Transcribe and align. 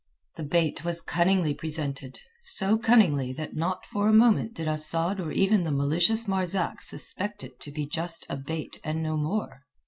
The 0.35 0.41
bait 0.41 0.83
was 0.83 0.99
cunningly 0.99 1.53
presented, 1.53 2.19
so 2.39 2.75
cunningly 2.75 3.31
that 3.33 3.55
not 3.55 3.85
for 3.85 4.07
a 4.09 4.13
moment 4.13 4.55
did 4.55 4.67
Asad 4.67 5.19
or 5.19 5.31
even 5.31 5.63
the 5.63 5.69
malicious 5.71 6.27
Marzak 6.27 6.81
suspect 6.81 7.43
it 7.43 7.59
to 7.59 7.71
be 7.71 7.85
just 7.85 8.25
a 8.27 8.35
bait 8.35 8.79
and 8.83 9.03
no 9.03 9.15
more. 9.15 9.61